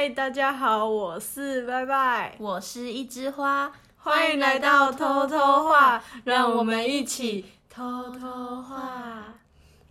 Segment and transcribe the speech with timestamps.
[0.00, 5.36] 嗨，大家好，我是拜拜，我是一枝花，欢迎来到偷偷
[5.68, 9.34] 话，让我们一起偷偷话。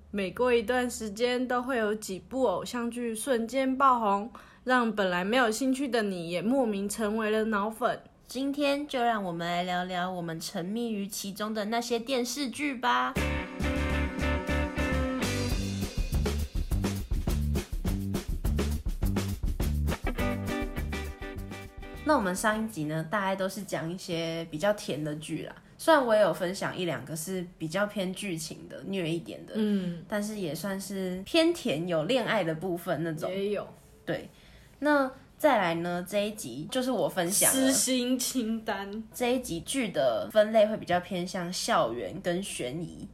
[0.10, 4.34] 每过一段时间，都会有几部偶像剧瞬间爆红，
[4.64, 8.02] 让本来没有兴趣的你也莫名成为了脑粉。
[8.26, 13.14] 今天就让我们来聊聊我们沉迷于其中的那些电视剧吧。
[22.10, 25.56] 那我们上一集呢，大概都是讲一些比较甜的剧啦。
[25.78, 33.30] 虽然我也有分享一两个是比较偏剧情的、虐一点的，嗯，但是也算是偏甜、有恋爱的部分那种。
[33.30, 33.68] 也有
[34.08, 34.28] 对，
[34.80, 43.08] 那再来呢，这一集就是我分享私的心清单，这一集剧的分类会比较偏向校园跟悬疑，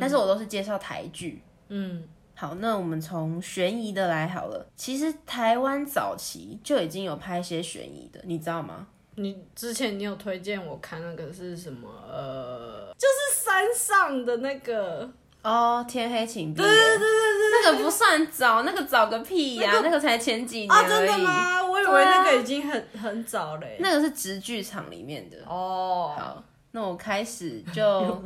[0.00, 1.40] 但是我都是介绍台剧。
[1.68, 2.02] 嗯，
[2.40, 4.66] 好，那我们从悬疑的来好了。
[4.74, 8.86] 其实台湾早期就已经有拍一些悬疑的，你知道吗？
[9.16, 11.86] 你之前你有推荐我看那个是什么？
[12.10, 15.06] 呃，就是山上的那个，
[15.42, 16.66] 哦，天黑请闭眼。
[16.66, 20.88] 对对对对那个不算早，那个早个屁呀、那个才前几年啊，而已。
[20.88, 21.62] 真的吗？
[21.62, 23.76] 我以为那个已经很很早嘞。
[23.80, 25.36] 那个是直剧场里面的。
[25.46, 28.22] 哦，好，那我开始 就。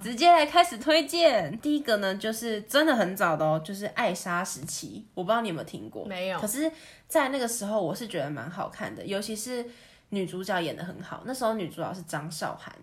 [0.00, 1.58] 直接来开始推荐。
[1.60, 6.04] 第一个呢，就是真的很早的哦，就是《爱莎时期》，我不知道你有没有听过。
[6.06, 6.70] 没有可是，
[7.06, 9.64] 在那个时候，我是觉得蛮好看的，尤其是
[10.10, 11.22] 女主角演的很好。
[11.24, 12.74] 那时候女主角是张韶涵，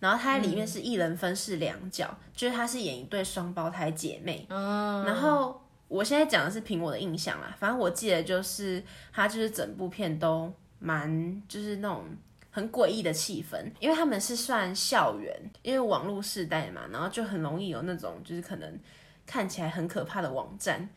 [0.00, 4.46] 然后她在里面是一人分饰两角，就是她是演一对双胞胎姐妹。
[4.48, 12.04] 嗯，然后我现在讲的是凭我的印象啦，反正我记得就是她就是整部片都蛮就是那种
[12.56, 18.80] 很诡异的气氛，因为他们是算校园，因为网络时代嘛，然后就很容易有那种就是可能
[19.26, 20.88] 看起来很可怕的网站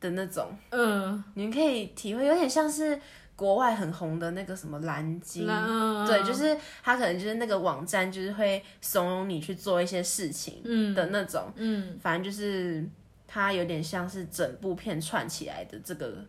[0.00, 3.00] 的那种，嗯，你们可以体会，有点像是
[3.36, 5.46] 国外很红的那个什么蓝鲸。
[5.46, 12.84] 那对，就是他可能就是那个网站，就是会怂恿你去做一些事情嗯的那种，嗯，反正就是
[13.28, 16.24] 它有点像是整部片串起来的这个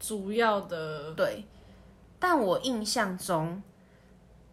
[0.00, 1.44] 主要的对，
[2.18, 3.62] 但我印象中，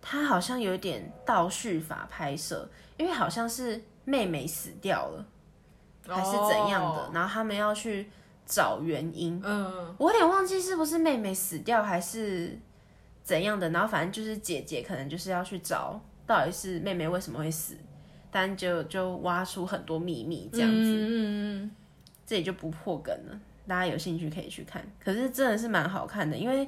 [0.01, 2.67] 它好像有点倒叙法拍摄，
[2.97, 5.25] 因为好像是妹妹死掉了，
[6.07, 8.09] 还是怎样的，哦然后他们要去
[8.45, 9.39] 找原因。
[9.45, 12.57] 嗯，我有点忘记是不是妹妹死掉还是
[13.23, 17.77] 怎样的，然后反正就是姐姐可能就是要去找到底是妹妹为什么会死，
[18.31, 20.75] 但就就挖出很多秘密这样子。
[20.75, 21.71] 嗯嗯
[22.25, 24.81] 这里就不破梗了，大家有兴趣可以去看。
[25.03, 26.67] 可是真的是蛮好看的，因为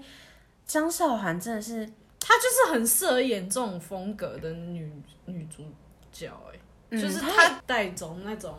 [0.65, 1.89] 张韶涵真的是，
[2.25, 4.89] 她就是很适合演这种风格的女
[5.25, 5.63] 女主
[6.09, 6.59] 角，哎，
[6.91, 8.57] 嗯就是她她带种那种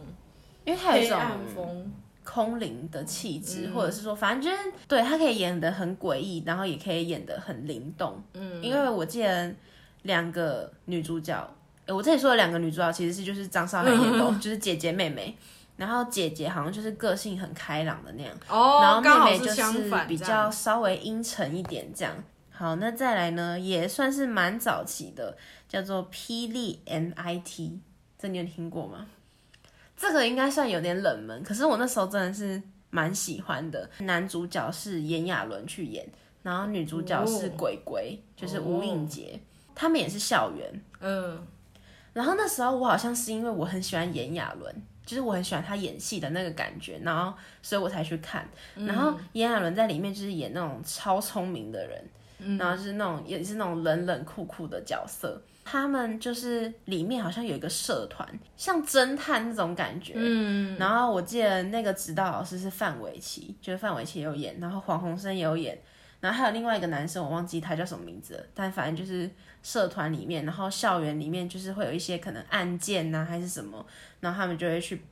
[0.67, 1.93] 因为她有一种黑暗风，
[2.23, 8.23] 空灵的气质，嗯或者是说，反正就是对她可以演的很诡异，然后也可以演的很灵动。
[8.35, 9.55] 嗯，因为我记得
[10.03, 11.35] 两个女主角，
[11.87, 15.35] 诶我这里说的两个女主角其实是就是张韶涵演的哦， 就是姐姐妹妹。
[15.77, 22.15] 然后姐姐好像就是个性很开朗的那样，哦，然后妹妹就是相反，比较稍微阴沉一点这样。
[22.57, 25.37] 好，那再来呢，也算是蛮早期的，
[25.69, 27.59] 叫做《霹雳 MIT》，
[28.17, 29.09] 这你有听过吗？
[29.97, 33.91] 这个应该算有点冷门，可是我那时候真的是蛮喜欢的。
[33.99, 36.09] 男主角是炎亚纶去演，
[36.45, 39.41] 然后女主角是哦鬼鬼，就是吴映洁，
[39.75, 40.81] 他们也是校园。
[41.01, 41.45] 嗯
[42.13, 44.73] 然后那时候我好像是因为我很喜欢炎亚纶，
[45.05, 48.49] 就是我很喜欢他演戏的那个感觉，然后所以我才去看。
[48.77, 52.09] 然后炎亚纶在里面就是演那种超聪明的人，
[52.39, 55.41] 然后就是那种也是那种冷冷酷酷的角色。
[55.67, 60.13] 他们就是里面好像有一个社团，像侦探那种感觉。
[60.15, 65.81] 嗯，然后我记得那个指导老师是范玮琪，就是范玮琪有演，然后黄鸿升也有演，
[66.21, 69.31] 然后还有另外一个男生，我忘记他叫什么名字了，但反正就是
[69.63, 73.87] 社团里面，然后校园里面就是会有一些可能案件呐、还是什么，
[74.21, 75.03] 然后他们就会去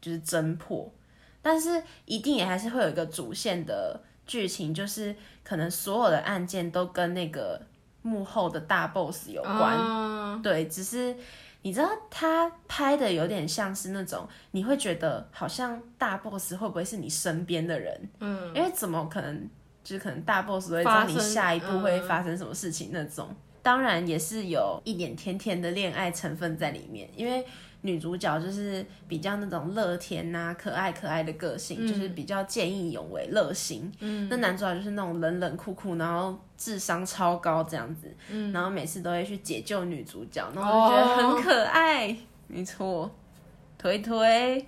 [0.00, 0.92] 就是侦破，
[1.40, 7.60] 但是一定也还是会有一个主线的剧情，就是可能所有的案件都跟那个
[8.02, 11.16] 幕后的大 boss 有关，啊对，只是
[11.62, 18.08] 你知道他拍的有点像是那种，你会觉得好像大 boss 会不会是你身边的人？
[18.20, 19.50] 嗯，因为怎么可能，
[19.82, 23.34] 就是可能大 boss 都会知道你下一步会嗯发生什么事情那种。
[23.62, 27.44] 当然也是有一点甜甜的恋爱成分在里面，因为
[27.82, 33.90] 女主角就是比较那种乐天呐、可爱可爱的个性，就是比较见义勇为、热心。
[34.00, 42.16] 嗯，那男主角就是那种冷冷酷酷，然后智商超高这样子，嗯，然后每次都会去解救女主角，然后觉得很可爱。
[42.46, 43.10] 没错，
[43.78, 44.66] 推推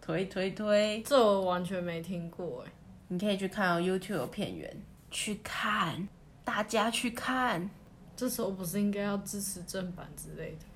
[0.00, 2.72] 推推推，这我完全没听过哎。
[3.08, 6.08] 你可以去看哦，YouTube 有片源，去看，
[6.44, 7.68] 大家去看。
[8.16, 10.66] 这时候不是应该要支持正版之类的？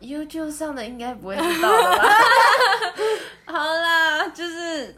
[0.00, 2.08] YouTube 上的应该不会知道的吧？
[3.46, 4.94] 好啦，就是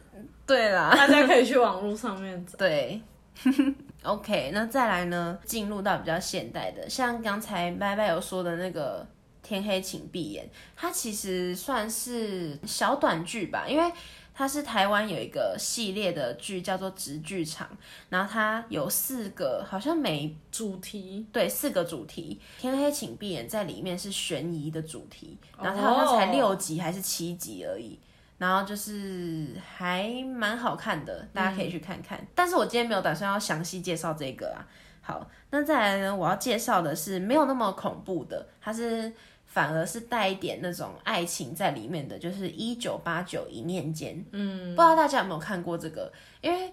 [0.46, 2.56] 对啦，大家可以去网络上面找。
[2.58, 3.00] 对。
[4.02, 5.38] OK，那再来呢？
[5.44, 9.06] 进入到比较现代的，像刚才拜拜有说的那个
[9.46, 10.44] 《天黑请闭眼》，
[10.76, 13.92] 它其实算是小短剧吧，因为
[14.38, 17.66] 它是台湾有一个系列的剧叫做《直剧场》，
[18.08, 27.98] 然后它有四个，好像每主题对四个主题，《天黑请闭眼》在里面是悬疑的主题，然后它好像才六集还是七集而已。
[28.38, 32.24] 然后就是还蛮好看的，大家可以去看看。
[32.36, 34.64] 但是我今天没有打算要详细介绍这个啊。
[35.00, 39.12] 好，那再来呢，我要介绍的是没有那么恐怖的，它是
[39.58, 44.24] 反而是带一点那种爱情在里面的，就是一九八九一念间。
[44.30, 46.12] 嗯，不知道大家有没有看过这个？
[46.40, 46.72] 因为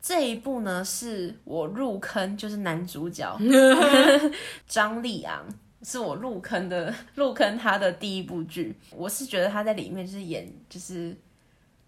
[0.00, 3.36] 这一部呢是我入坑，就是男主角
[4.68, 5.44] 张立昂。
[5.82, 11.12] 是我入坑的， 入坑他的第一部剧，我是觉得他在里面就是演就是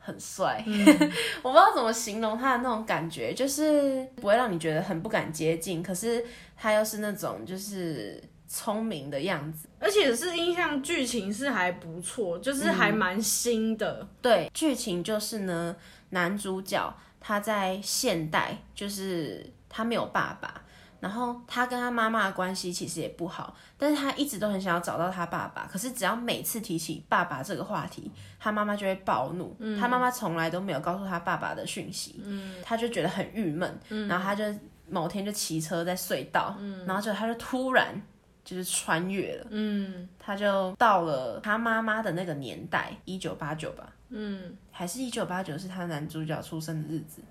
[0.01, 0.61] 很帅，
[1.45, 6.25] 我不知道怎么形容他的那种感觉，就是不会让你觉得很不敢接近，可是
[6.57, 8.21] 他又是那种就是
[8.55, 14.07] 聪明的样子，而且是印象剧情是还不错，就是还蛮新的。
[14.23, 15.75] 对，剧情就是呢，
[16.11, 20.63] 男主角他在现代就是他没有爸爸。
[21.01, 25.69] 然后他跟他妈妈的关系其实也不好，但是他一直都很想要找到他爸爸。
[25.71, 28.11] 可是只要每次提起爸爸这个话题，
[28.41, 29.55] 他妈妈就会暴怒。
[29.79, 32.23] 他妈妈从来都没有告诉他爸爸的讯息，
[32.63, 33.79] 他就觉得很郁闷。
[34.09, 34.45] 然后他就
[34.89, 38.01] 某天就骑车在隧道，然后就他就突然
[38.45, 47.23] 就是穿越了，嗯他就到了他妈妈的那个年代，一九八九吧，嗯，还是一九八九是他男主角出生的日子。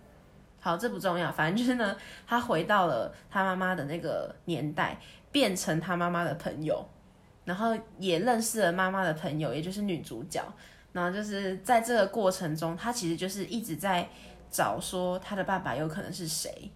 [0.59, 1.95] 好，这不重要，反正就是呢，
[2.25, 4.97] 他回到了他妈妈的那个年代，
[5.31, 6.83] 变成他妈妈的朋友，
[7.45, 10.41] 然后也认识了妈妈的朋友，也就是女主角。
[10.93, 14.07] 然后就是在这个过程中，他其实就是一直在
[14.49, 16.71] 找说他的爸爸有可能是谁。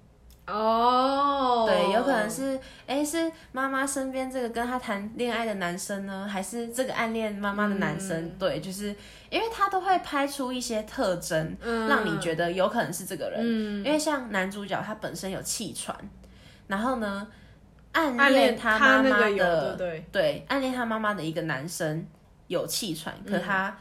[0.47, 8.29] 哦，对，有可能是，哎，是妈妈身边这个跟他谈恋爱的男生呢，还是这个暗恋妈妈的男生？
[8.39, 8.95] 对，就是
[9.29, 13.45] 因为他都会拍出一些特征，让你觉得有可能是这个人。
[13.83, 15.93] 因为像男主角他本身有气喘，
[16.67, 17.27] 然后呢，
[17.91, 22.07] 暗恋他妈妈的，对对，暗恋他妈妈的一个男生
[22.47, 23.77] 有气喘，可他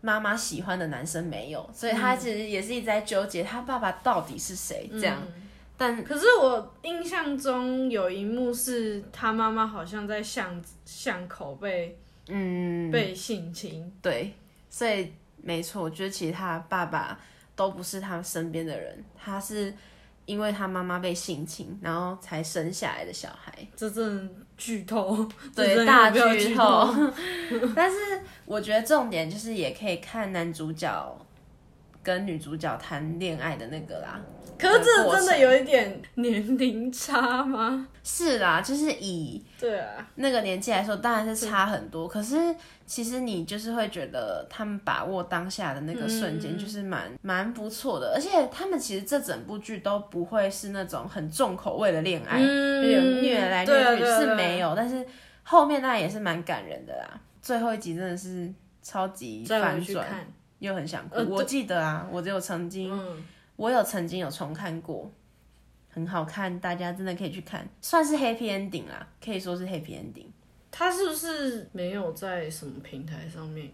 [0.00, 5.20] 妈妈喜欢的男生没有，所以他其实也是一直在纠结他爸爸到底是谁这样。
[5.76, 11.98] 但可是我印象中有一幕是他妈妈好像在巷巷口被
[12.28, 14.32] 嗯被性侵，对，
[14.70, 15.12] 所以
[15.42, 17.18] 没错，我觉得其实他爸爸
[17.56, 19.74] 都不是他身边的人，他是
[20.26, 23.52] 因为他妈妈被性侵，然后才生下来的小孩。
[23.76, 26.88] 这真的剧透，对大剧透。
[27.74, 27.96] 但是
[28.46, 31.18] 我觉得重点就是也可以看男主角
[32.02, 34.20] 跟女主角谈恋爱的那个啦。
[34.58, 37.88] 可是这真的有一点年龄差吗？
[38.02, 42.06] 是啦，就是以对啊那个年纪来说，当然是差很多。
[42.06, 42.36] 可是
[42.84, 48.12] 其实你就是会觉得他们把握当下的那个瞬间，就是蛮蛮不错的。
[48.14, 54.74] 而且他们其实这整部剧都不会是那种很重口味的恋爱，虐来虐去是没有。
[54.76, 55.04] 但是
[55.42, 57.20] 后面那也是蛮感人的啦。
[57.40, 58.52] 最后一集真的是
[58.82, 60.06] 超级反转，
[60.58, 61.18] 又很想哭。
[61.30, 62.92] 我记得啊，我只有曾经。
[63.56, 65.10] 我有曾经有重看过，
[65.88, 70.26] 很好看，大家真的可以去看，算是 happy ending 啦，可以说是 happy ending。
[70.70, 73.70] 它是不是没有在什么平台上面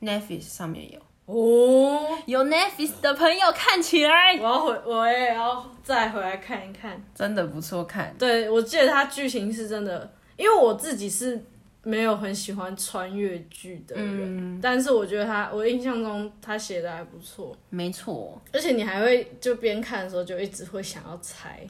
[0.00, 8.14] ？Netflix 上面有哦，有 Netflix 的朋友看起来，我要回，我也要再回来看一看，真的不错看。
[8.16, 11.44] 对，我记得它剧情是真的，因为我自己是。
[11.86, 18.42] 没有很喜欢穿越剧的人，但是我觉得他，我印象中他写的还不错，没错。
[18.52, 21.64] 而且你还会就边看的时候就一直会想要猜，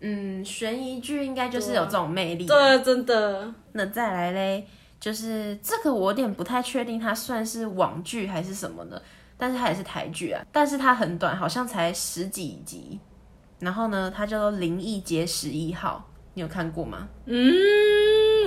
[0.00, 2.44] 嗯，悬疑剧应该就是有这种魅力。
[2.44, 3.50] 对，真的。
[3.72, 4.66] 那再来嘞，
[5.00, 9.02] 就是这个我有点不太确定，它算是网剧还是什么的，
[9.38, 13.00] 但是它也是台剧啊，但是它很短，好像才十几集。
[13.58, 17.08] 然后呢，它叫做《灵异街十一号》，你有看过吗？
[17.24, 17.50] 嗯。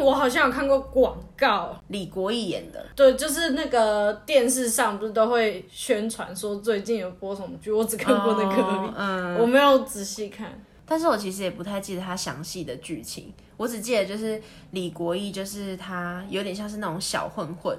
[0.06, 2.86] 我好像有看过广告，李国毅演的。
[2.96, 10.48] 对，就是那个电视上不是都会宣传说最近有播什么剧，我只看过那个，嗯，我没有仔细看。
[10.86, 17.78] 但是我其实也不太记得他详细的剧情，我只记得就是李国毅，就是他有点像是那种小混混，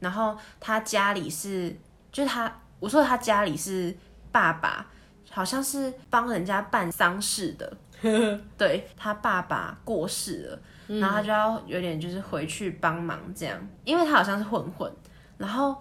[0.00, 1.74] 然后他家里是，
[2.10, 3.96] 就是他，我说他家里是
[4.32, 4.86] 爸爸。
[5.34, 7.72] 好像是帮人家办丧事的，
[8.58, 14.92] 对他爸爸过世了，然后他就要有点就是回去帮忙这样，因为他好像是混混，
[15.38, 15.76] 然后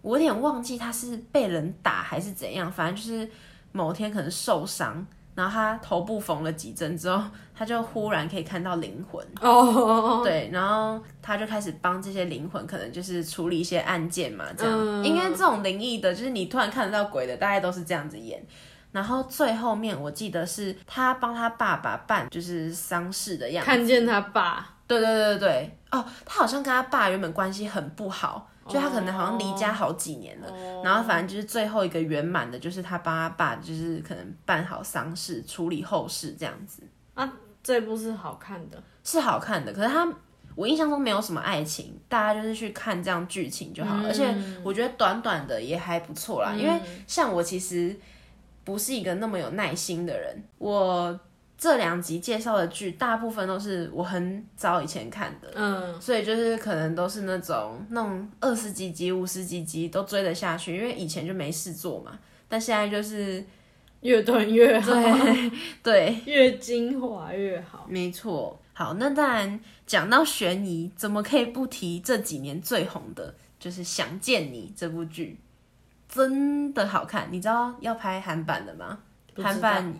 [0.00, 3.30] 我有点忘记他是被人打还是怎样，反正就是
[3.72, 5.06] 某天可能受伤。
[5.34, 15.02] 然后他头部缝了几针之后，他就忽然可以看到灵魂哦，对，然后他就开始帮这些灵魂，可能就是处理一些案件嘛，这样。
[15.02, 18.44] 因为这种灵异的，就是你突然看得到鬼的，大概都是这样子演。
[18.92, 28.48] 然后最后面我记得是他帮他爸爸办就是丧事的样子，看见他爸，对对对对对，哦，他好像跟他爸原本关系很不好。
[28.68, 30.48] 就他可能好像离家好几年了，
[30.84, 36.80] 然后反正就是最后一个圆满的，就是他帮他爸，就是可能办好丧事、处理后事这样子。
[37.14, 37.28] 啊，
[37.60, 39.72] 这部是好看的，是好看的。
[39.72, 40.08] 可是他，
[40.54, 43.96] 我印象中没有什么爱情，大家就是去看这样剧情就好。
[44.04, 44.32] 而且
[44.62, 47.98] 我觉得短短的也还不错啦，因为像我其实
[48.64, 51.20] 不是一个那么有耐心的人，我。
[51.58, 62.18] 这两集介绍的剧，大部分都是我很早以前看的，嗯，所以就是可能都是那种那种二十几集、五十几集都追得下去，因为以前就没事做嘛。
[62.48, 63.44] 但现在就是
[64.00, 64.92] 越短越好，
[65.84, 68.60] 对，越精华越好，没错。
[68.72, 75.38] 好，那当然讲到悬疑，怎么可以不提这几年最红的，就是《想见你》这部剧，
[76.12, 77.26] 真的好看。
[77.30, 78.98] 你知道要拍韩版的吗？
[79.42, 79.94] 韩版。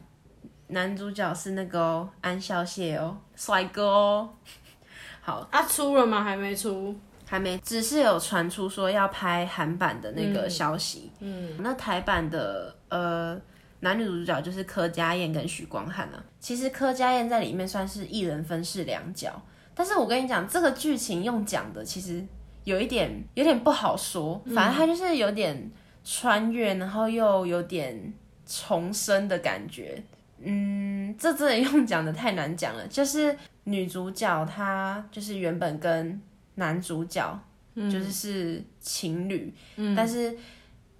[0.68, 4.30] 男主角是那个安孝燮哦，帅哥哦。
[5.20, 6.24] 好啊，出了吗？
[6.24, 6.94] 还没出，
[7.26, 11.10] 还没，只是有传出说要拍韩版的那个消息。
[11.20, 13.38] 嗯，那台版的呃
[13.80, 16.24] 男女主角就是柯佳燕跟许光汉啊。
[16.40, 19.30] 其实柯佳燕在里面算是一人分饰两角，
[19.74, 22.24] 但是我跟你讲，这个剧情用讲的其实
[22.64, 25.70] 有一点有点不好说，反正他就是有点
[26.04, 28.12] 穿越，然后又有点
[28.46, 30.02] 重生的感觉。
[30.44, 32.86] 嗯，这真的用讲的太难讲了。
[32.88, 36.20] 就是女主角她就是原本跟
[36.56, 37.38] 男主角
[37.74, 39.54] 就是是情侣，
[39.96, 40.36] 但是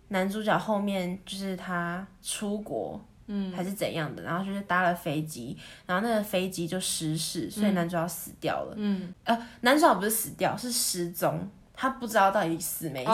[0.08, 8.74] 男主角后面就是他出国，嗯，还是怎样的，然后就是搭了飞机，然后那个飞机就失事，所以男主角死掉了。
[8.76, 13.10] 嗯，呃，男主角不是死掉，是失踪，他不知道到底死没死。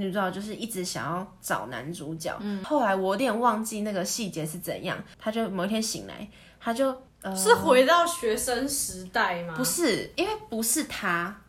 [0.00, 4.96] 女主角就是一直想要找男主角，嗯后来我有点忘记那个细节是怎样。
[5.18, 6.26] 他就某一天醒来，
[6.58, 6.88] 他就
[7.22, 9.54] 呃，是回到学生时代吗？
[9.56, 11.42] 不是，因为不是他，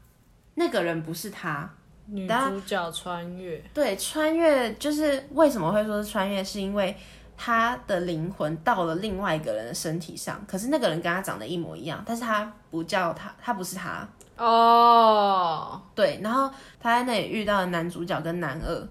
[0.55, 1.69] 那个人不是他。
[2.07, 6.93] 女主角穿越，对，穿越就是为什么会说是穿越，是因为
[7.37, 14.05] 他的灵魂到了另外一个人的身体上，可是那个人跟他长得一模一样，但是他不叫他，他不是他。
[14.43, 18.89] 哦，对，然后他在那里遇到了男主角跟男二，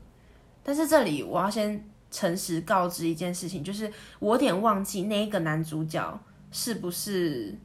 [0.62, 6.20] 但是这里我要先诚实告知一件事情，就是我有点忘记那一个男主角
[6.52, 7.58] 是不是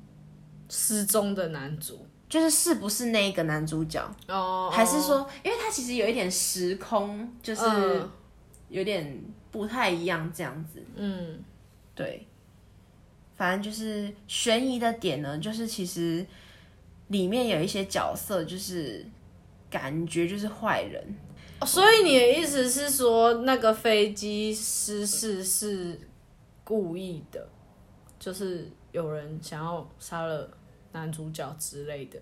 [0.68, 7.64] 失踪的男主，就是是不是那一个男主角哦，还是说，因为他其实有一点时空，就是
[8.70, 11.40] 有点不太一样这样子，嗯，
[11.94, 12.26] 对，
[13.36, 16.26] 反正就是悬疑的点呢，就是其实。
[17.08, 19.06] 里面有一些角色，就是
[19.70, 21.16] 感觉就是坏人，
[21.66, 26.00] 所以你的意思是说，那个飞机失事是
[26.64, 27.48] 故意的，
[28.18, 30.50] 就是有人想要杀了
[30.94, 32.20] 男主角之类的？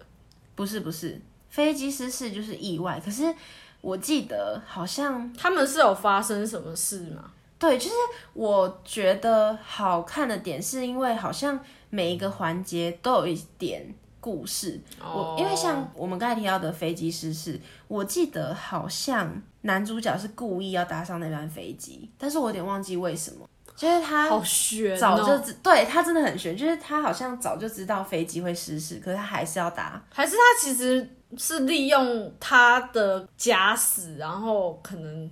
[0.55, 3.01] 不是，不是，飞机失事就是意外。
[3.03, 3.33] 可是
[3.79, 7.31] 我记得好像他们是有发生什么事吗？
[7.57, 7.93] 对，就是
[8.33, 11.57] 我觉得好看的点是因为好像
[11.89, 13.95] 每一个环节都有一点。
[14.23, 35.29] 故事，我因为像我们刚才提到的飞机失事，我记得好像男主角是故意要搭上那班飞机，但是我有点忘记为什么，就是他好悬，早就知，对他真的很悬，就是他好像早就知道飞机会失事，可是他还是要搭，还是他其实是利用他的假死，然后可能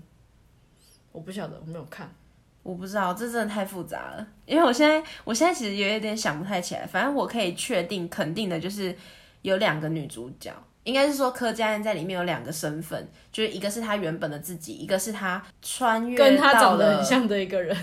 [1.13, 2.13] 我不晓得，我没有看。
[2.63, 4.27] 我不知道，这真的太复杂了。
[4.45, 6.85] 因为我现在，我现在其实有一点想不太起来。
[6.85, 8.95] 反正我可以确定、肯定的就是
[9.41, 10.53] 有两个女主角，
[10.83, 17.75] 应该是说柯佳嬿在里面有两个身份，就是一个是她原本的自己，一个是她穿越跟她长得很像的一个人，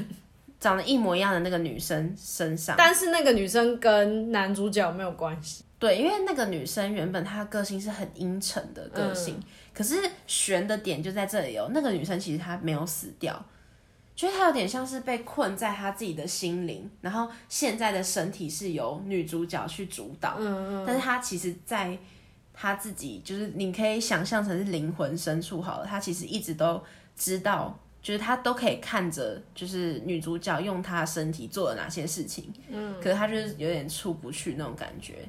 [0.61, 2.77] 长得一模一样的那个女生身上。
[2.79, 5.65] 但是那个女生跟男主角没有关系。
[5.81, 9.41] 对，因为那个女生原本她个性是很阴沉的个性，
[9.75, 11.69] 可是悬的点就在这里哦。
[11.73, 13.45] 那个女生其实她没有死掉。
[14.19, 21.97] 觉得他有点像是被困在他自己的心灵，然后现在的身体是由女主角去主导，嗯嗯，但是他其实，在
[22.53, 26.83] 他自己就是你可以想象成是灵魂深处好了，他其实一直都
[27.17, 35.29] 知道，就是他都可以看着，就是女主角用她的身体做了哪些事情，嗯，可是他就是有点出不去那种感觉。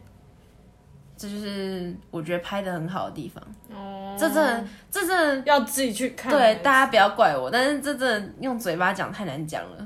[1.19, 3.43] 这就是我觉得拍的很好的地方。
[3.75, 6.31] 哦，这真的，这真的要自己去看。
[6.31, 9.85] 对，大家不要怪我，但是这真的用嘴巴讲太难讲了，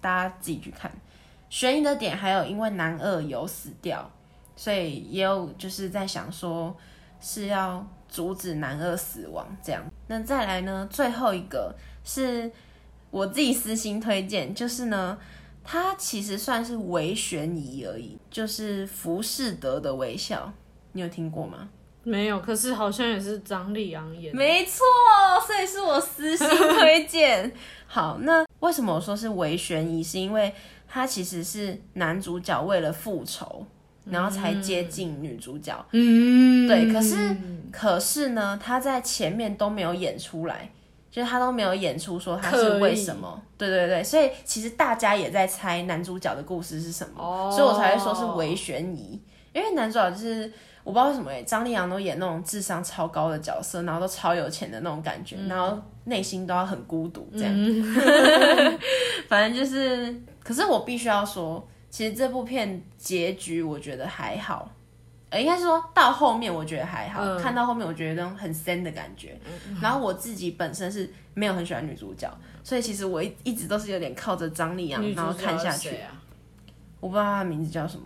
[0.00, 0.90] 大家自己去看。
[1.48, 4.10] 悬疑的点还有，因为男二有死掉，
[4.56, 6.76] 所以也有就是在想说
[7.20, 9.80] 是要阻止男二死亡这样。
[10.08, 12.50] 那再来呢，最后一个是
[13.12, 15.16] 我自己私心推荐，就是呢。
[15.66, 20.52] 它其实算是微悬疑而已，就是浮士德的微笑，
[20.94, 21.68] 你有听过吗？
[22.02, 24.38] 没有，可是好像也是张立昂演的。
[24.38, 24.82] 没错，
[25.46, 27.52] 所以是我私心推荐。
[27.86, 30.02] 好，那为什么我说是微悬疑？
[30.02, 30.52] 是因为
[30.88, 33.66] 他其实是男主角为了复仇，
[34.06, 35.72] 然后才接近女主角。
[35.92, 36.92] 嗯，对。
[36.92, 37.36] 可是，
[37.70, 40.70] 可是呢，他在前面都没有演出来。
[41.10, 49.22] 就是他都没有演出说他是为什么，对对对，所以其实大家也在猜男主角的故事是什么，所以我才会说是微悬疑。
[49.52, 50.52] 因为男主角就是
[50.84, 57.54] 我不知道为什么哎，张丽阳都演那种智商超高的角色，然后都超有钱的那种感觉，然后内心都要很孤独这样。
[59.26, 64.70] 反正就是，可是我必须要说，其实这部片结局我觉得还好。
[65.30, 69.36] 呃应该是说到后面，我觉得还好，看到后面我觉得那种很深的感觉。
[69.80, 72.30] 然后我自己本身是没有很喜欢女主角，
[72.62, 75.96] 所以其实我一一直都是有点靠着张丽阳然后看下去。
[77.00, 78.04] 我不知道她的名字叫什么，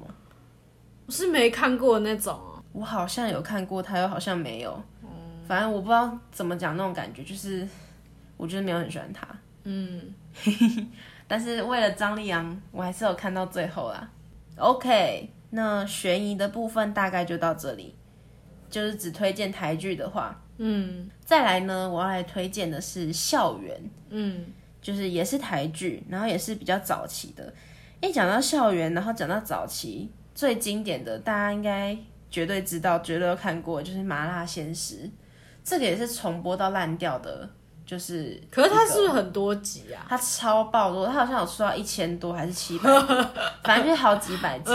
[1.07, 2.39] 我是没看过那种。
[2.79, 4.83] 我好像有看过，他又好像没有。
[5.47, 7.67] 反正我不知道怎么讲那种感觉，就是
[8.37, 9.27] 我觉得没有很喜欢他。
[9.65, 10.15] 嗯，
[11.27, 14.09] 但是为了张丽阳，我还是有看到最后啦。
[14.57, 15.31] OK。
[15.51, 17.95] 那悬疑的部分大概就到这里，
[18.69, 23.75] 就是只推荐台剧的话，嗯，再来呢，我要来推荐的是《校园》，
[24.11, 24.45] 嗯，
[24.83, 27.51] 就是也是台剧，然后也是比较早期的。
[28.03, 31.97] 一讲到校园，然后讲到早期最经典的，大家应该
[32.31, 34.95] 绝对知道，绝对有看过，就是《麻辣鲜师》，
[35.65, 37.49] 这个也是重播到烂掉的。
[37.87, 40.05] 就是，可是它是不是很多集啊？
[40.07, 42.91] 它超爆多，它好像有出到一千多还是七百，
[43.65, 44.71] 反正就是好几百集。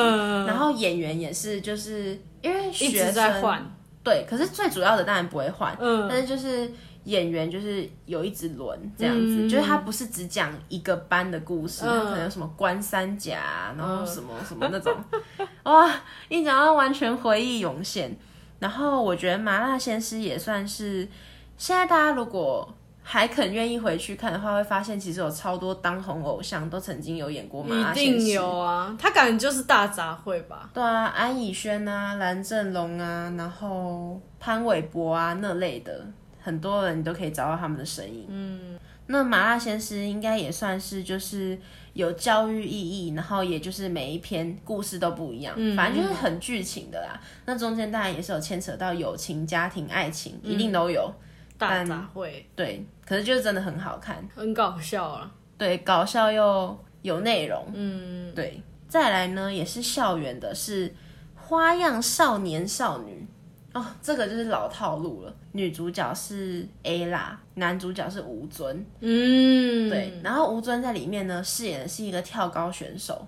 [0.47, 3.69] 然后演员也是，就是因为学生
[4.03, 5.77] 对，可是最主要的当然不会换，
[6.09, 6.71] 但是就是
[7.05, 14.93] 演员就是有一直轮这样子，就是他不是只讲一个班的故事，可能有什么关三甲，然后什么什么那种，
[15.63, 15.89] 哇，
[16.29, 18.15] 一讲到完全回忆涌现。
[18.59, 21.07] 然后我觉得《麻辣鲜师》也算是
[21.57, 22.73] 现在大家如果。
[23.05, 28.11] 还肯愿意回去看的话，会发现其实有超多当红偶像都曾经有演过麻辣鲜师。
[28.11, 30.69] 一定有啊，他感觉就是大杂烩吧？
[30.73, 36.07] 对啊，安以轩啊、蓝正龙啊，然后潘玮柏啊那类的，
[36.43, 38.25] 很多人你都可以找到他们的身影。
[38.27, 38.77] 嗯，
[39.07, 41.57] 那麻辣鲜师应该也算是就是
[41.93, 47.19] 有教育意义，然后也就是每一篇故事都不一样，反正就是很剧情的啦。
[47.45, 51.11] 那中间当然也是有牵扯到友情、家庭、爱情，一定都有。
[51.55, 55.31] 大杂烩，对，可是就是真的很好看，很搞笑啊。
[55.57, 57.65] 对，搞笑又有内容。
[57.73, 58.61] 嗯，对。
[58.89, 60.89] 再来呢，也是校园的，是
[61.35, 63.11] 《花样少年少女》
[63.73, 65.35] 哦，这个就是老套路了。
[65.51, 68.85] 女主角是 A 啦，男主角是吴尊。
[68.99, 70.19] 嗯，对。
[70.23, 73.27] 然后吴尊在里面呢，饰演的是一个跳高选手。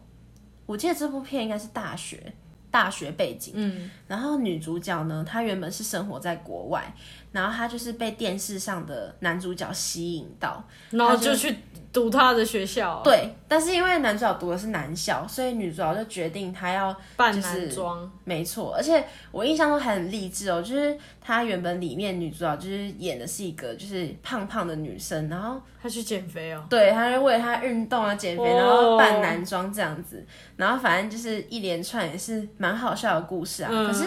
[0.66, 2.34] 我记得这部片应该是大学。
[2.72, 6.94] 大学背景，嗯，然后女主角呢，她原本是生活在国外，
[7.36, 11.56] 然后她就是被电视上的男主角吸引到，然后就去。
[11.96, 18.76] 读他的学校，对，但是因为男主角读的是男校，所以女主角就决定她要扮男装，没错。
[18.76, 30.22] 而且我印象中还很励志哦，就是她原本里面女主角就是演的是一个就是胖胖的女生，然后她去减肥哦，对，她就为了她运动啊减肥，然后扮男装这样子，
[30.58, 33.70] 然后反正就是一连串也是蛮好笑的故事啊。
[33.70, 34.04] 可是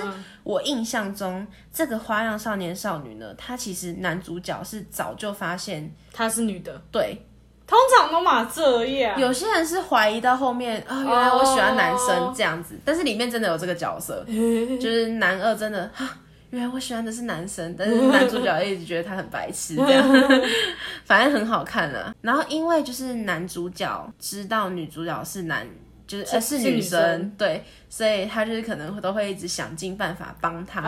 [0.49, 7.23] 我印象中这个花样少年少女呢，她其实男主角是早就发现她是女的，对。
[7.67, 16.17] 通常都嘛这样，有些人是怀疑到后面啊，原来我喜欢男生这样子，但是里面真的有这个角色， 就是男二真的啊，
[16.49, 20.03] 原来我喜欢的是男生，但是 男主角一直觉得他很白痴这样，
[21.05, 22.15] 反正很好看啊。
[22.23, 25.67] 然后因为就是男主角知道女主角是男，
[26.09, 30.81] 就是呃是女生，对，所以他就是可能都会一直想尽办法帮他，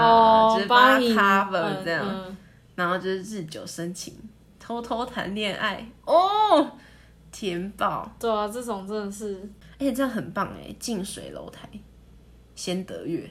[0.54, 2.37] 就是帮他 cover 这样，
[2.74, 4.12] 然后就是日久生情。
[4.59, 6.70] 偷偷谈恋爱哦，
[7.33, 8.09] 甜爆！
[8.20, 9.40] 对啊，这种真的是，
[9.78, 10.72] 而且这样很棒哎！
[10.78, 11.68] 近水楼台
[12.54, 13.28] 先得月。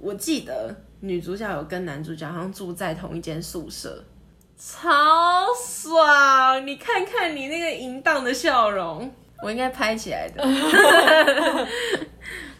[0.00, 4.02] 我记得女主角有跟男主角好像住在同一间宿舍，
[4.58, 4.90] 超
[5.64, 6.66] 爽！
[6.66, 10.42] 你看看你那个淫荡的笑容，我应该拍起来的。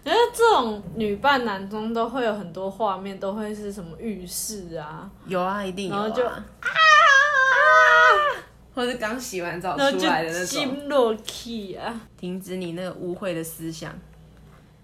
[0.05, 6.03] 因为这种女扮男装都会有很多画面，都会是什么浴室啊，有啊，一定有、啊。
[6.03, 6.45] 然后就啊，
[8.75, 10.47] 或是刚洗完澡出来的那种。
[10.47, 12.03] 金落去啊。
[12.19, 13.99] 停止你那个污秽的思想。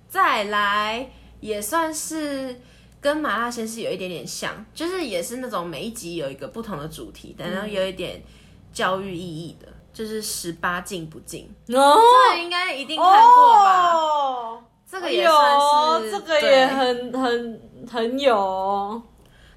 [0.08, 2.58] 再来，也算是
[2.98, 8.22] 跟麻辣鲜师有一点点像，就是也是那种每一集有一个不同的主题，但然后有一点
[8.72, 13.92] 教育意义的，就是十八禁不禁，哦，这个应该一定看过吧？
[13.92, 19.00] 哦这个也算是，这个也很很很有哦。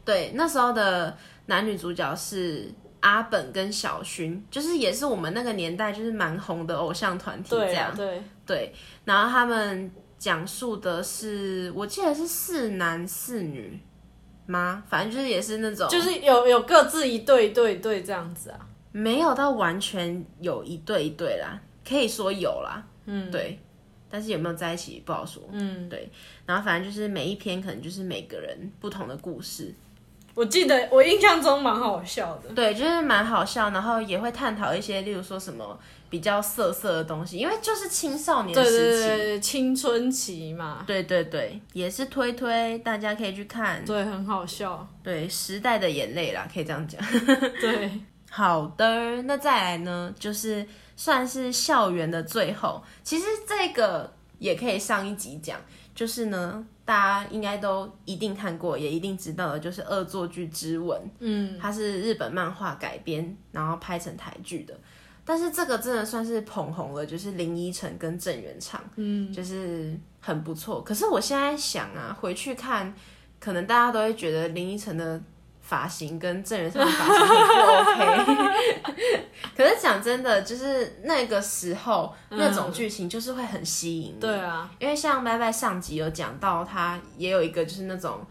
[0.05, 1.17] 对，那时候的
[1.47, 7.95] 男女主角是阿本跟小薰，就是也是我们那个年代就是蛮红的偶像团体这样。
[7.95, 13.81] 对啊，对，对，然后他们讲述的是，我记得是四男四女
[14.45, 14.83] 吗？
[14.87, 18.59] 反正就是也是那种，就是有有各自一对一对一对这样子啊。
[18.93, 23.59] 没有到完全有一对一对啦，可以说有啦，嗯，对。
[24.09, 26.07] 但是有没有在一起不好说，嗯，对。
[26.45, 29.73] 然后反正就是每一篇可能就是每个人不同的故事，
[30.35, 32.49] 我记得我印象中蛮好笑的。
[32.49, 35.79] 对，就是蛮好笑，然后也会探讨一些，例如说什么
[36.11, 43.83] 比较色色的东西，因为就是青少年对时期，对对对，青春期嘛，对对对，也是推推，大家可以去看。
[43.83, 44.87] 对，很好笑。
[45.01, 47.01] 对，时代的眼泪啦，可以这样讲。
[47.59, 47.89] 对，
[48.35, 50.65] 好的，那再来呢，就是
[50.95, 52.81] 算是校园的最后。
[53.03, 55.59] 其实这个也可以上一集讲，
[55.93, 60.99] 就是呢，大家应该都一定看过，也一定知道的，就是《恶作剧之吻》。
[61.19, 64.75] 嗯，它是日本漫画改编，然后拍成台剧的。
[65.23, 70.81] 但是这个真的算是捧红了，就是林依晨跟郑元畅，嗯，就是很不错。
[70.81, 72.91] 可是我现在想啊，回去看，
[73.39, 75.21] 可能大家都会觉得林依晨的
[75.73, 79.23] 发型跟郑元畅的发型很不 OK。
[79.57, 84.19] 可是讲真的，就是那个时候、那种剧情就是会很吸引你。
[84.19, 88.23] 对啊，因为像拜拜上集有讲到，他也有一个就是那种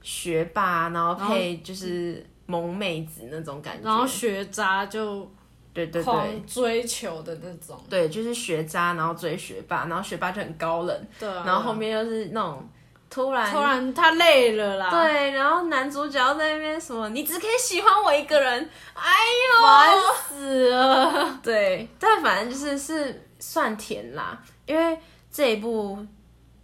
[0.00, 3.86] 学霸，然后配就是萌妹子那种感觉。
[3.86, 5.30] 然后学渣就
[5.74, 7.78] 对对对追求的那种。
[7.90, 12.66] 对，就是学渣，然后追学霸，然后学霸就很高冷，对啊，然后后面又是那种
[13.08, 19.02] 突然突然他累了啦，，对，然后男主角在那边什么，你只可以喜欢我一个人，哎
[19.46, 19.66] 呦！
[19.66, 21.40] 烦呦，死了。
[21.42, 24.98] 对，但反正就是是算甜啦，因为
[25.30, 26.04] 这一部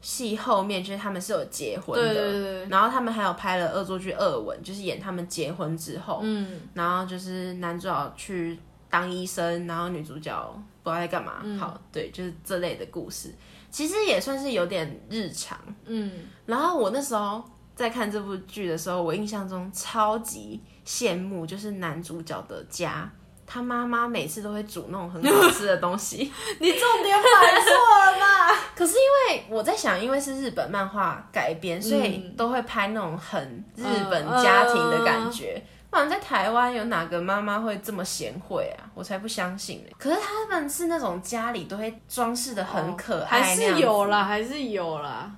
[0.00, 8.58] 戏后面就是他们是有结婚的，对对对然后他们还有拍了恶作剧二吻，就是演他们结婚之后，嗯，然后就是男主角去
[8.90, 10.34] 当医生，然后女主角
[10.82, 11.56] 不知道在干嘛，嗯。
[11.58, 13.32] 好，对，就是这类的故事，
[13.72, 15.58] 其实也算是有点日常。
[15.86, 16.12] 嗯，
[16.46, 17.42] 然后我那时候
[17.74, 23.10] 在看这部剧的时候，我印象中超级羡慕，就是男主角的家。
[23.44, 26.16] 他妈妈每次都会煮那种很好吃的东西，
[26.58, 27.70] 你重点摆错
[28.06, 28.58] 了吧？
[28.74, 35.62] 可是因为我在想，因为是日本漫画改编，所以嗯都会拍那种很日本家庭的感觉。
[35.92, 38.88] 不然在台湾有哪个妈妈会这么贤惠啊？
[38.94, 39.90] 我才不相信呢。
[39.98, 45.30] 可是他们是那种家里都会装饰的很可爱、哦还是有啦，还是有啦。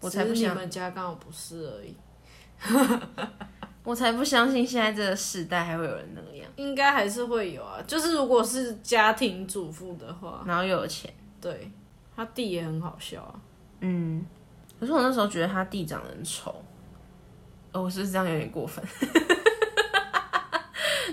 [0.00, 1.96] 我才不想只是你们家刚好不是而已，
[3.82, 7.78] 我才不相信现在这个时代还会有人那样，应该还是会有啊。
[7.86, 11.10] 就是如果是家庭主妇的话，然后又有钱。
[11.40, 11.72] 对
[12.14, 13.34] 他弟也很好笑啊。
[13.80, 14.22] 嗯，
[14.78, 16.62] 可是我那时候觉得他弟长得很丑，
[17.72, 18.84] 哦，我是不是这样有点过分？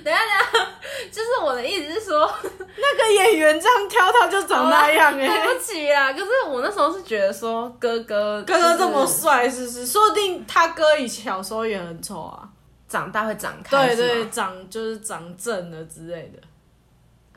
[0.04, 0.72] 等一下，等一下，
[1.12, 9.86] 就是我的意思是说， 那个演员这样挑，他就长那样 哎、对不起啦，可是我那时候是觉得说哥哥哥哥这么就是帅，是不是？
[9.86, 12.48] 说不定他哥以前小时候也很丑啊。
[12.88, 16.42] 长大会长开，是对对，吗，长就是长正了之类的。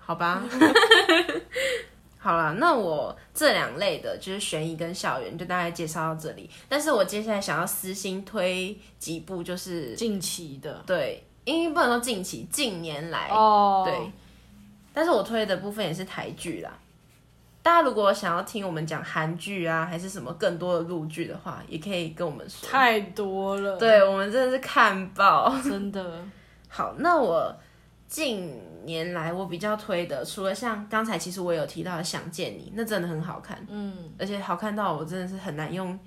[0.00, 0.42] 好吧。
[2.18, 6.50] 好了，那我这两类的就是悬疑跟校园，就大概介绍到这里。
[6.68, 14.10] 但是我接下来想要私心推几部，就是近期的对，因为不能说近期，近年来哦，对，
[14.92, 16.70] 但是我推的部分也是台剧啦。
[17.62, 22.68] 大家如果想要听我们讲韩剧啊，还是什么更多的陆剧的话，也可以跟我们说。
[22.68, 25.54] 太多了，，对我们真的是看爆。
[25.62, 26.22] 真的，
[26.68, 27.54] 好，那我
[28.06, 35.98] 近年来我比较推的，除了像刚才其实我有提到的《想见你》，那真的很好看，嗯，而且好看到我真的是很难用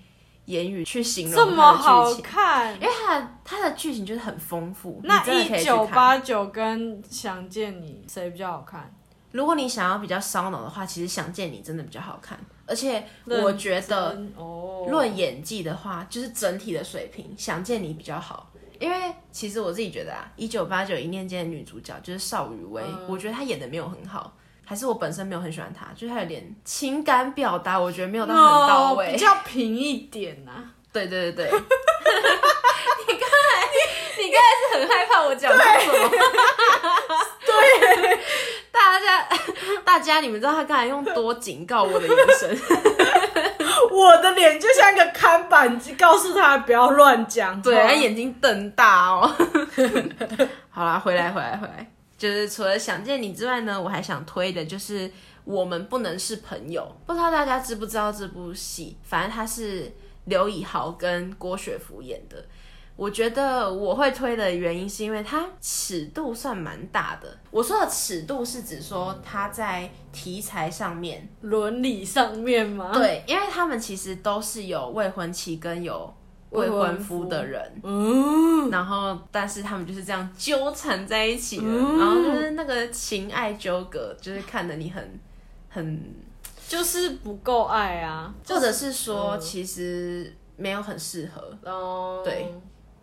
[0.48, 2.82] 言语去形容这么好，看因。
[2.82, 5.00] 为它的它的剧情就是很丰富。
[5.04, 8.94] 那一九八九跟想见你谁比较好看？
[9.32, 24.34] 如果你想要比较烧脑的话，其实《想见你》真的比较好看，而且我觉得哦，论演技的话，就是整体的水平，《想见你》比较好，因为其实我自己觉得啊，一九八九一念间的女主角就是邵雨薇，嗯我觉得她演的没有很好，
[24.70, 29.08] 还是我本身没有很喜欢他，就是他有点情感表达，我觉得没有到很到位。
[29.08, 30.64] 哦比较平一点呐、 啊。
[30.92, 31.52] 对对对对，
[33.08, 33.38] 你刚才
[34.20, 36.10] 你刚才是很害怕我讲出什么？
[37.46, 38.20] 对，
[38.72, 39.30] 大家
[39.86, 42.60] 大家你们知道他刚才用多警告我的眼神？
[43.92, 47.62] 我的脸就像一个看板，告诉他不要乱讲。
[47.62, 49.32] 对，他眼睛瞪大哦。
[50.70, 51.86] 好啦，回来回来回来，
[52.18, 55.10] 就是除了想见你之外呢，我还想推的就是
[55.44, 56.96] 我们不能是朋友。
[57.06, 58.98] 不知道大家知不知道这部戏？
[59.04, 59.92] 反正它是
[60.26, 62.44] 刘以豪跟郭雪芙演的。
[62.96, 67.38] 我觉得我会推的原因是因为它尺度算蛮大的。
[67.52, 76.12] 我说的尺度是指说它在题材上面，伦理上面吗？，对，因为他们其实都是有未婚妻跟有
[76.52, 77.26] 未婚夫。
[77.26, 82.00] 的人，嗯，然后但是他们就是这样纠缠在一起了，嗯。
[82.00, 85.20] 然后就是那个情爱纠葛，就是看得你很
[85.70, 86.16] 很，
[86.68, 92.54] 就是不够爱啊，或者是说其实没有很适合，哦，对。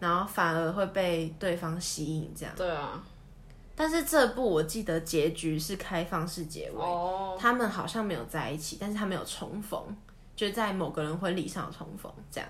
[0.00, 2.54] 然后反而会被对方吸引这样。
[2.56, 3.02] 对啊，
[3.74, 9.80] 但是这部我记得结局是开放式结尾，哦，他们好像没有在一起，但是他们有重逢，
[10.34, 12.48] 就在某个人婚礼上有重逢这样。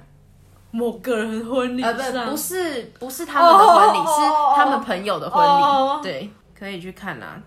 [0.74, 5.48] 某个人婚礼不，不是不是他们的婚礼，是他们朋友的婚礼。
[5.48, 7.40] 哦对，可以去看啦。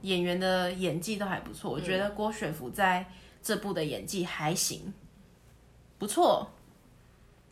[0.00, 3.06] 演员的演技都还不错，我觉得郭雪芙在
[3.40, 4.92] 这部的演技还行，
[5.96, 6.50] 不错。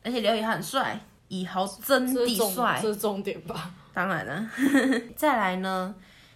[0.03, 2.93] 而且刘以豪很帅，以豪真的帅这。
[2.93, 3.71] 是重点吧？
[3.95, 4.51] 当然了，
[5.14, 5.95] 再来呢，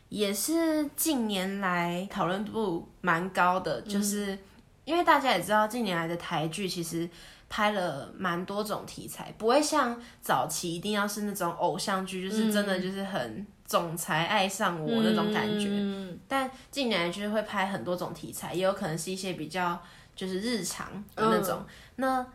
[0.09, 4.39] 也是近年来讨论度蛮高的，就是
[4.85, 7.09] 因为大家也知道，近年来的台剧其实
[7.55, 15.69] 拍了蛮多种题材，不会像早期一定要是那种偶像剧，就是真的就是很总裁爱上我那种感觉。
[15.71, 19.81] 嗯，但近年来就是会拍很多种题材，也有可能是一些比较
[20.17, 21.65] 就是日常的那种。
[21.95, 22.27] 那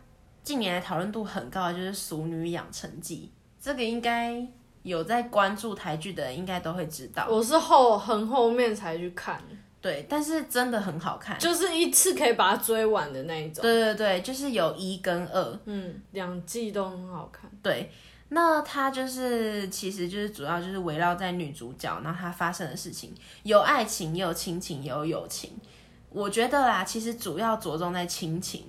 [0.41, 3.29] 近年来讨论度很高的就是《熟女养成记》，
[3.61, 4.41] 这个应该
[4.83, 7.27] 有在关注台剧的人应该都会知道。
[7.29, 9.43] 我是后很后面才去看，
[9.81, 11.39] 对，但是真的很好看。
[11.39, 13.61] 就是一次可以把它追完的那一种。
[13.61, 17.49] 对对对，就是有一跟二，嗯，两季都很好看。
[17.63, 17.91] 对。
[18.31, 23.11] 那它就是，其实就是主要就是围绕在女主角，然后她发生的事情，
[23.41, 25.51] 有爱情，也有亲情，也有友情。
[26.11, 28.65] 我觉得啦，其实主要着重在亲情。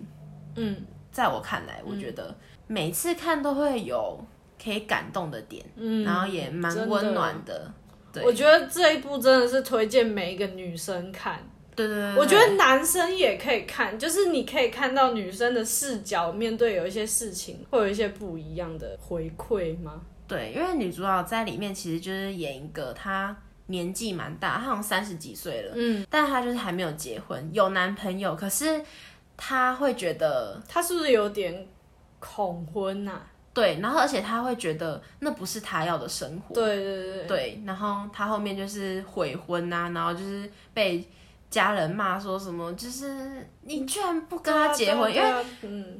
[0.54, 2.34] 嗯，在我看来，我觉得
[2.68, 4.18] 每次看都会有
[4.62, 7.70] 可以感动的点，嗯然后也蛮温暖的。
[8.12, 11.38] 对我觉得这一部真的是推荐每一个女生看。
[11.76, 20.02] 对对对，我觉得男生也可以看，就是你可以看到女生的视角，面对有一些事情会有一些不一样的回馈吗？
[20.26, 23.34] 对，因为女主角在里面其实就是演一个她
[23.66, 28.82] 年纪蛮大，她好像三十几岁了，嗯，但她就是还没有结婚，有男朋友，可是
[29.36, 31.66] 她会觉得她是不是有点
[32.18, 33.22] 恐婚呐、
[33.60, 41.06] 对，然后而且他会觉得那不是他要的生活，对对对，对，然后他后面就是悔婚啊，然后就是被
[41.50, 45.32] 家人骂说什么，就是你居然不跟他结婚，因为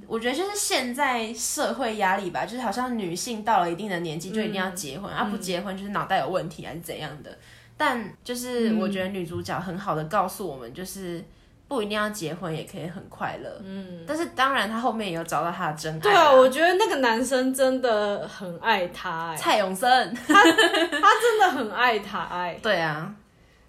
[0.07, 7.37] 我觉得就是现在社会压力吧，就是好像女性到了一定的年纪就一定要结婚，啊不结婚就是脑袋有问题还是怎样的。
[7.77, 11.25] 但就是我觉得女主角很好的告诉我们，就是
[11.71, 13.49] 不一定要结婚也可以很快乐。
[13.65, 16.03] 嗯，但是当然他后面也有找到他的真爱啦。
[16.03, 23.15] 对啊，我觉得那个男生真的很爱她、哎，蔡永生，他真的很爱她、哎，对啊，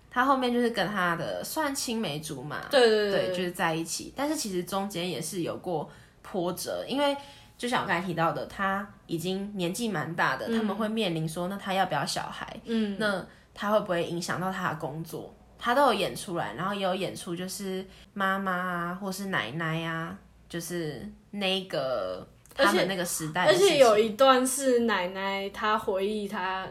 [0.09, 4.11] 他后面就是跟他的算青梅竹马，对对对，就是在一起。
[4.15, 5.87] 但是其实中间也是有过
[6.23, 7.15] 波折，因为
[7.55, 12.59] 就像我刚才提到的，他已经年纪蛮大的，他们会面临说，那他要不要小孩？
[12.65, 15.31] 嗯，那他会不会影响到他的工作？
[15.63, 20.17] 他都有演出来，然后也有演出就是妈妈啊，或是奶奶啊，
[20.49, 26.67] 就是那个他们那个时代的而，且有一段是奶奶她回忆她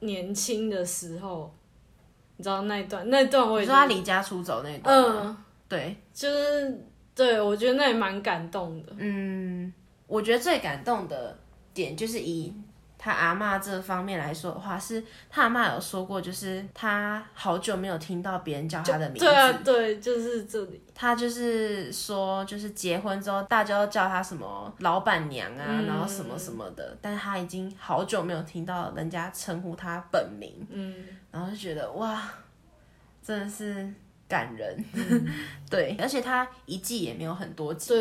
[0.00, 1.54] 年轻的时候，
[2.36, 3.08] 你知道那一段？
[3.08, 5.36] 那一段我也你说他离家出走那一段，嗯，
[5.68, 8.92] 对，就是对我觉得那也蛮感动的。
[8.98, 9.72] 嗯，
[10.08, 11.38] 我觉得最感动的
[11.72, 12.52] 点就是以
[13.04, 20.80] 他阿妈这方面来说的话，是他阿妈有说过，就是他好久没有听到别人叫他的名字，对啊，对，就是这里。
[20.94, 25.86] 他就是说，就是结婚之后大家都叫他什么老板娘啊，嗯。
[25.86, 32.22] 然后什么什么的，但是他已经好久没有听到人家称呼他本名，嗯，然后就觉得哇，
[33.20, 33.92] 真的是
[34.32, 34.84] 感人。
[35.68, 37.92] 对，而且它一季也没有很多集，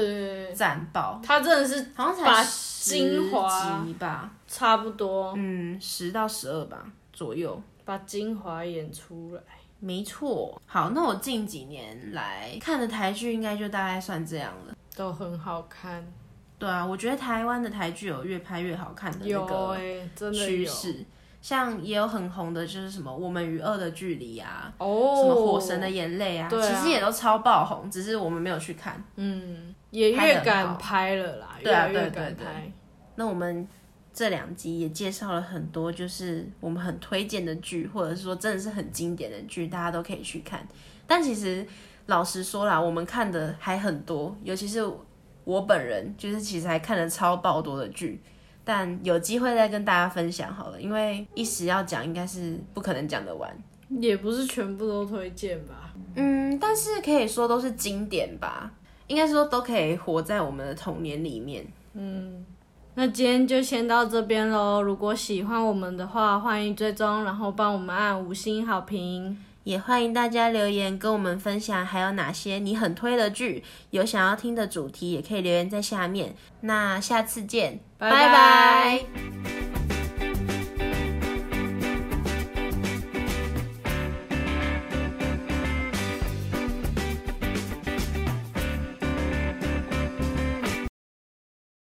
[0.56, 5.34] 赞爆，他真的是好像才把十精华集吧，差不多。
[5.36, 7.62] 嗯，十到十二吧左右。
[7.84, 9.42] 把精华演出来。
[9.80, 14.76] 没错，好，那我近几年来看的台剧，应该就大概算这样了。
[14.96, 16.06] 都很好看，
[16.60, 19.76] 对啊，我觉得台湾的台剧有越拍越好看的那有个
[20.32, 21.04] 趋势，
[21.42, 29.04] 像也有很红的，就是什么《我们与恶的距离》啊，哦，什么《火神的眼泪》啊，对啊其实也都超爆红，只是我们没有去看。
[29.16, 32.72] 嗯，也越敢拍了啦，对啊越来越对对对敢拍。
[33.16, 33.68] 那我们
[34.14, 40.66] 这两集也介绍了很多，就是我们很推荐的剧，或者是说真的是很经典的剧，大家都可以去看。
[41.08, 41.66] 但其实
[42.06, 44.80] 老实说啦，我们看的还很多，尤其是
[45.44, 48.22] 我本人，就是其实还看了超爆多的剧。
[48.64, 53.52] 但有机会再跟大家分享好了，因为一时要讲应该是不可能讲得完。
[54.00, 58.72] 也不是全部都推荐吧，嗯，但是可以说都是经典吧，
[59.08, 61.66] 应该说都可以活在我们的童年里面。
[61.94, 62.46] 嗯
[62.94, 64.82] 那今天就先到这边喽。
[64.82, 69.38] 如果喜欢我们的话，欢迎追踪，然后帮我们按五星好评。
[69.64, 76.36] 也欢迎大家留言跟我们分享，还有哪些你很推的剧，有想要听的主题，也可以留言在下面。
[76.62, 80.01] 那下次见，拜拜拜